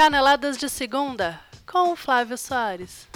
[0.00, 3.09] Caneladas de Segunda com o Flávio Soares.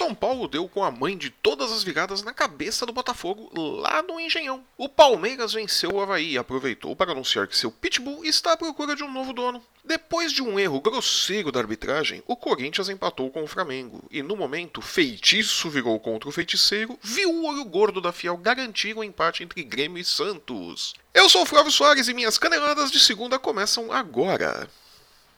[0.00, 4.02] São Paulo deu com a mãe de todas as viradas na cabeça do Botafogo lá
[4.02, 4.64] no Engenhão.
[4.78, 8.96] O Palmeiras venceu o Havaí e aproveitou para anunciar que seu pitbull está à procura
[8.96, 9.62] de um novo dono.
[9.84, 14.36] Depois de um erro grosseiro da arbitragem, o Corinthians empatou com o Flamengo e no
[14.36, 19.04] momento feitiço virou contra o feiticeiro, viu o olho gordo da Fiel garantir o um
[19.04, 20.94] empate entre Grêmio e Santos.
[21.12, 24.66] Eu sou o Flávio Soares e minhas caneladas de segunda começam agora.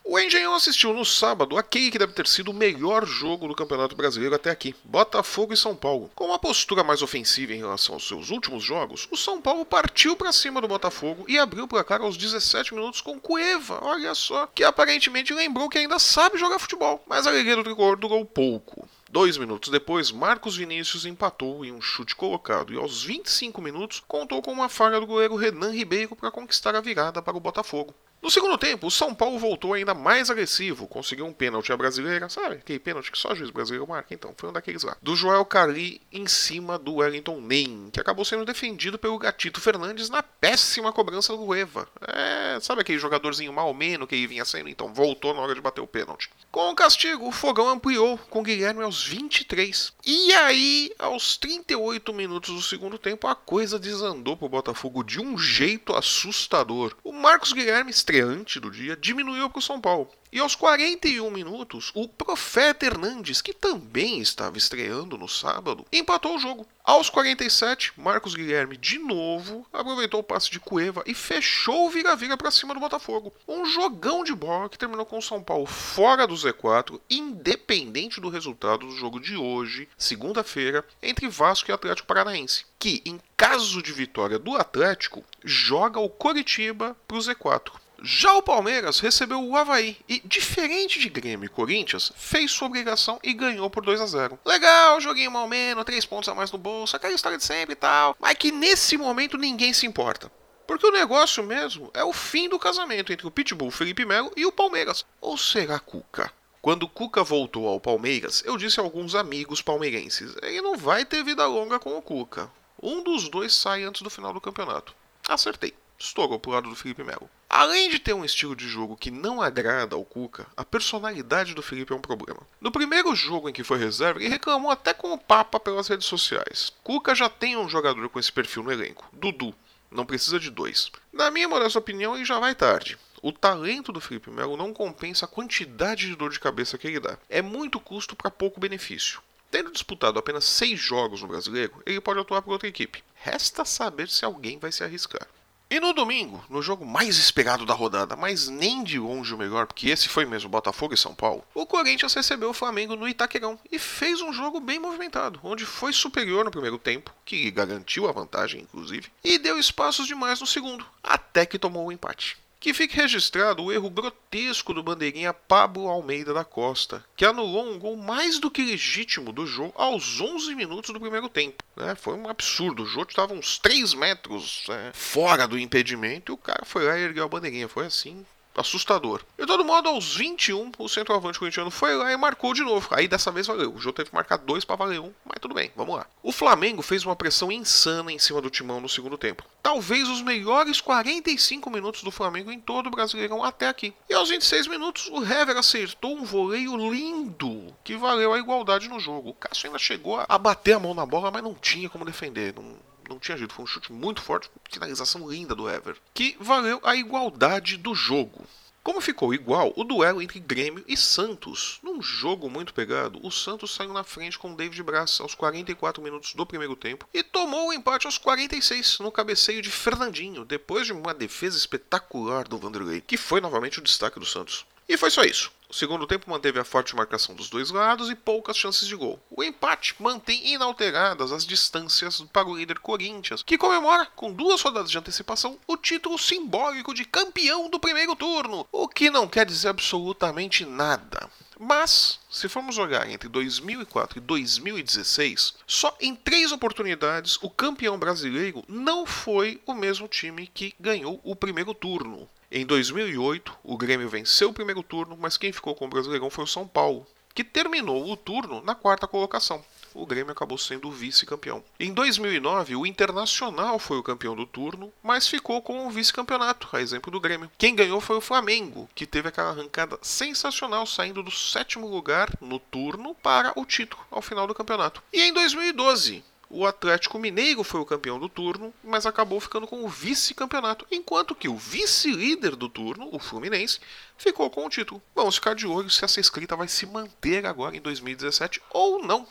[0.05, 3.95] O Engenhão assistiu no sábado aquele que deve ter sido o melhor jogo do Campeonato
[3.95, 6.11] Brasileiro até aqui, Botafogo e São Paulo.
[6.17, 10.17] Com uma postura mais ofensiva em relação aos seus últimos jogos, o São Paulo partiu
[10.17, 14.49] para cima do Botafogo e abriu o placar aos 17 minutos com Cueva, olha só,
[14.49, 18.89] que aparentemente lembrou que ainda sabe jogar futebol, mas a alegria do tricolor durou pouco.
[19.09, 24.43] Dois minutos depois, Marcos Vinícius empatou em um chute colocado e aos 25 minutos contou
[24.43, 27.95] com uma falha do goleiro Renan Ribeiro para conquistar a virada para o Botafogo.
[28.23, 32.29] No segundo tempo, o São Paulo voltou ainda mais agressivo, conseguiu um pênalti à brasileira,
[32.29, 32.55] sabe?
[32.55, 34.97] Aquele pênalti que só o juiz brasileiro marca, então, foi um daqueles lá.
[35.03, 40.09] Do Joel Cali em cima do Wellington Nem, que acabou sendo defendido pelo Gatito Fernandes
[40.09, 41.89] na péssima cobrança do Rueva.
[42.07, 44.69] É, sabe aquele jogadorzinho mal menos que ele vinha sendo?
[44.69, 46.31] Então, voltou na hora de bater o pênalti.
[46.53, 49.93] Com o castigo, o fogão ampliou com Guilherme aos 23.
[50.07, 55.37] E aí, aos 38 minutos do segundo tempo, a coisa desandou pro Botafogo de um
[55.37, 56.95] jeito assustador.
[57.03, 60.11] O Marcos Guilherme estreante do dia, diminuiu para o São Paulo.
[60.35, 66.39] E aos 41 minutos, o Profeta Hernandes, que também estava estreando no sábado, empatou o
[66.39, 66.67] jogo.
[66.83, 72.35] Aos 47, Marcos Guilherme de novo aproveitou o passe de Cueva e fechou o vira-vira
[72.35, 73.31] para cima do Botafogo.
[73.47, 78.31] Um jogão de bola que terminou com o São Paulo fora do Z4, independente do
[78.31, 83.93] resultado do jogo de hoje, segunda-feira, entre Vasco e Atlético Paranaense, que, em caso de
[83.93, 87.83] vitória do Atlético, joga o Coritiba para o Z4.
[88.05, 93.19] Já o Palmeiras recebeu o Havaí e, diferente de Grêmio e Corinthians, fez sua obrigação
[93.23, 96.59] e ganhou por 2 a 0 Legal, joguinho mal menos, 3 pontos a mais no
[96.59, 100.31] bolso, aquela história de sempre e tal, mas que nesse momento ninguém se importa.
[100.67, 104.47] Porque o negócio mesmo é o fim do casamento entre o Pitbull Felipe Melo e
[104.47, 105.05] o Palmeiras.
[105.21, 106.33] Ou será Cuca?
[106.63, 111.25] Quando Cuca voltou ao Palmeiras, eu disse a alguns amigos palmeirenses: ele não vai ter
[111.25, 112.49] vida longa com o Cuca.
[112.81, 114.95] Um dos dois sai antes do final do campeonato.
[115.29, 115.75] Acertei.
[116.03, 117.31] Estourou pro lado do Felipe Melo.
[117.49, 121.63] Além de ter um estilo de jogo que não agrada ao Cuca, a personalidade do
[121.63, 122.41] Felipe é um problema.
[122.61, 126.09] No primeiro jogo em que foi reserva, ele reclamou até com o Papa pelas redes
[126.09, 126.73] sociais.
[126.83, 129.55] Cuca já tem um jogador com esse perfil no elenco, Dudu.
[129.93, 130.91] Não precisa de dois.
[131.13, 132.99] Na minha modesta opinião, ele já vai tarde.
[133.23, 136.99] O talento do Felipe Melo não compensa a quantidade de dor de cabeça que ele
[136.99, 137.17] dá.
[137.31, 139.23] É muito custo para pouco benefício.
[139.53, 143.05] Tendo disputado apenas seis jogos no brasileiro, ele pode atuar por outra equipe.
[143.15, 145.29] Resta saber se alguém vai se arriscar.
[145.73, 149.67] E no domingo, no jogo mais esperado da rodada, mas nem de longe o melhor,
[149.67, 153.59] porque esse foi mesmo Botafogo e São Paulo, o Corinthians recebeu o Flamengo no Itaquerão
[153.71, 158.13] e fez um jogo bem movimentado, onde foi superior no primeiro tempo, que garantiu a
[158.13, 162.42] vantagem inclusive, e deu espaços demais no segundo, até que tomou o empate.
[162.63, 167.77] Que fique registrado o erro grotesco do bandeirinha Pablo Almeida da Costa, que anulou um
[167.77, 171.61] gol mais do que legítimo do jogo aos 11 minutos do primeiro tempo.
[171.77, 171.97] Né?
[171.97, 172.85] Foi um absurdo.
[172.85, 176.97] O jogo estava uns 3 metros né, fora do impedimento e o cara foi lá
[176.97, 177.67] e ergueu a bandeirinha.
[177.69, 178.25] Foi assim,
[178.57, 179.23] assustador.
[179.39, 182.89] De todo modo, aos 21, o centroavante corintiano foi lá e marcou de novo.
[182.93, 183.73] Aí dessa vez valeu.
[183.73, 186.07] O jogo teve que marcar dois para valer um, mas tudo bem, vamos lá.
[186.23, 189.45] O Flamengo fez uma pressão insana em cima do timão no segundo tempo.
[189.63, 193.95] Talvez os melhores 45 minutos do Flamengo em todo o Brasileirão até aqui.
[194.09, 199.01] E aos 26 minutos, o Hever acertou um voleio lindo que valeu a igualdade no
[199.01, 199.31] jogo.
[199.31, 202.55] O Cássio ainda chegou a bater a mão na bola, mas não tinha como defender.
[202.55, 202.77] Não
[203.13, 203.55] não tinha jeito.
[203.55, 208.47] Foi um chute muito forte, finalização linda do Ever, que valeu a igualdade do jogo.
[208.83, 213.73] Como ficou igual o duelo entre Grêmio e Santos, num jogo muito pegado, o Santos
[213.73, 217.73] saiu na frente com David Braz aos 44 minutos do primeiro tempo e tomou o
[217.73, 223.17] empate aos 46 no cabeceio de Fernandinho, depois de uma defesa espetacular do Vanderlei, que
[223.17, 224.67] foi novamente o destaque do Santos.
[224.89, 225.53] E foi só isso.
[225.73, 229.19] O segundo tempo manteve a forte marcação dos dois lados e poucas chances de gol.
[229.31, 234.91] O empate mantém inalteradas as distâncias para o líder Corinthians, que comemora, com duas rodadas
[234.91, 239.69] de antecipação, o título simbólico de campeão do primeiro turno, o que não quer dizer
[239.69, 241.31] absolutamente nada.
[241.59, 248.63] Mas, se formos jogar entre 2004 e 2016, só em três oportunidades o campeão brasileiro
[248.69, 252.29] não foi o mesmo time que ganhou o primeiro turno.
[252.55, 256.45] Em 2008, o Grêmio venceu o primeiro turno, mas quem ficou com o Brasileirão foi
[256.45, 259.65] o São Paulo, que terminou o turno na quarta colocação.
[259.95, 261.65] o Grêmio acabou sendo vice-campeão.
[261.81, 266.81] Em 2009, o Internacional foi o campeão do turno, mas ficou com o vice-campeonato, a
[266.83, 267.51] exemplo do Grêmio.
[267.57, 272.59] Quem ganhou foi o Flamengo, que teve aquela arrancada sensacional saindo do sétimo lugar no
[272.59, 275.03] turno para o título ao final do campeonato.
[275.11, 276.23] E em 2012,
[276.53, 281.35] o Atlético Mineiro foi o campeão do turno, mas acabou ficando com o vice-campeonato, enquanto
[281.35, 283.81] que o vice-líder do turno, o Fluminense,
[284.19, 285.03] ficou com o título.
[285.15, 289.27] Vamos ficar de olho se essa escrita vai se manter agora em 2017 ou não.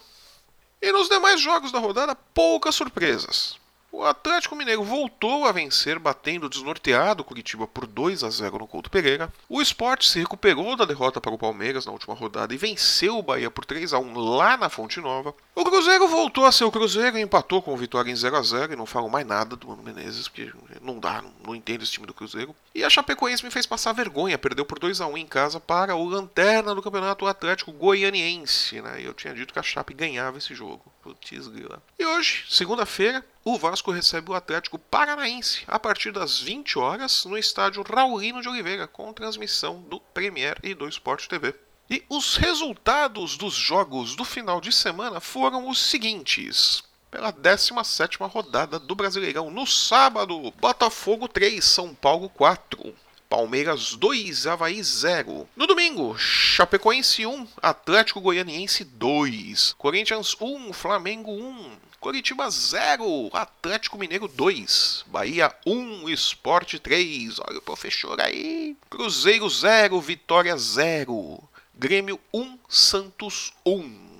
[0.81, 3.61] E nos demais jogos da rodada, poucas surpresas.
[3.94, 8.90] O Atlético Mineiro voltou a vencer, batendo desnorteado Curitiba por 2 a 0 no Couto
[8.90, 9.32] Pereira.
[9.50, 13.22] O Sport se recuperou da derrota para o Palmeiras na última rodada e venceu o
[13.22, 15.36] Bahia por 3 a 1 lá na Fonte Nova.
[15.54, 18.42] O Cruzeiro voltou a ser o Cruzeiro e empatou com o Vitória em 0 a
[18.42, 21.92] 0 e não falo mais nada do Mano Menezes, porque não dá, não, entendo esse
[21.92, 22.56] time do Cruzeiro.
[22.74, 25.98] E a Chapecoense me fez passar vergonha, perdeu por 2 a 1 em casa para
[25.98, 29.02] o lanterna do campeonato Atlético Goianiense, né?
[29.04, 30.82] Eu tinha dito que a Chape ganhava esse jogo.
[31.01, 31.81] Putz, grila.
[31.98, 37.38] E hoje, segunda-feira, o Vasco recebe o Atlético Paranaense a partir das 20 horas no
[37.38, 41.56] estádio Raulino de Oliveira, com transmissão do Premier e do Sport TV.
[41.89, 46.83] E os resultados dos jogos do final de semana foram os seguintes.
[47.09, 52.95] Pela 17ª rodada do Brasileirão, no sábado, Botafogo 3, São Paulo 4.
[53.31, 55.48] Palmeiras 2, Havaí 0.
[55.56, 59.74] No domingo, Chapecoense 1, Atlético Goianiense 2.
[59.78, 61.72] Corinthians 1, Flamengo 1.
[62.01, 68.75] Curitiba 0, Atlético Mineiro 2, Bahia 1, Esporte 3, olha o professor aí.
[68.89, 71.42] Cruzeiro 0, Vitória 0.
[71.74, 74.11] Grêmio 1, Santos 1.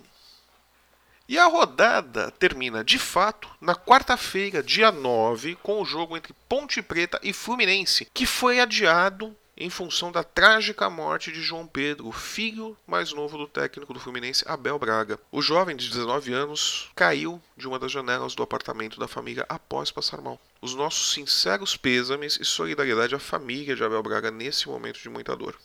[1.32, 6.82] E a rodada termina de fato na quarta-feira, dia 9, com o jogo entre Ponte
[6.82, 12.76] Preta e Fluminense, que foi adiado em função da trágica morte de João Pedro, filho
[12.86, 15.18] mais novo do técnico do Fluminense, Abel Braga.
[15.32, 19.90] O jovem de 19 anos caiu de uma das janelas do apartamento da família após
[19.90, 20.38] passar mal.
[20.62, 25.34] Os nossos sinceros pêsames e solidariedade à família de Abel Braga nesse momento de muita
[25.34, 25.58] dor.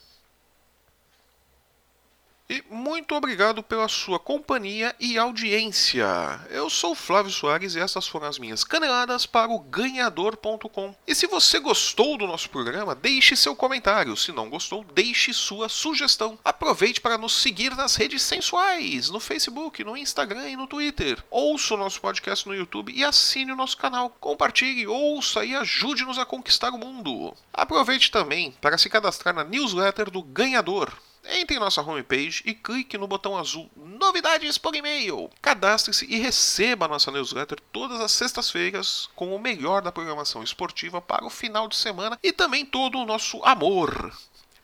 [2.48, 6.06] E muito obrigado pela sua companhia e audiência.
[6.48, 10.94] Eu sou Flávio Soares e essas foram as minhas caneladas para o ganhador.com.
[11.04, 14.16] E se você gostou do nosso programa, deixe seu comentário.
[14.16, 16.38] Se não gostou, deixe sua sugestão.
[16.44, 21.20] Aproveite para nos seguir nas redes sensuais, no Facebook, no Instagram e no Twitter.
[21.28, 24.10] Ouça o nosso podcast no YouTube e assine o nosso canal.
[24.20, 27.34] Compartilhe, ouça e ajude-nos a conquistar o mundo.
[27.52, 30.92] Aproveite também para se cadastrar na newsletter do Ganhador
[31.28, 35.30] entre em nossa homepage e clique no botão azul Novidades por e-mail.
[35.40, 41.00] Cadastre-se e receba a nossa newsletter todas as sextas-feiras com o melhor da programação esportiva
[41.00, 44.12] para o final de semana e também todo o nosso amor.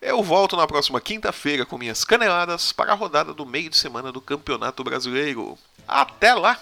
[0.00, 4.10] Eu volto na próxima quinta-feira com minhas caneladas para a rodada do meio de semana
[4.10, 5.56] do Campeonato Brasileiro.
[5.86, 6.58] Até lá!